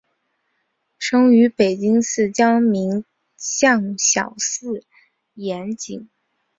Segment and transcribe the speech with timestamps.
[0.97, 3.05] 生于北京西郊民
[3.37, 4.83] 巷小四
[5.35, 6.09] 眼井。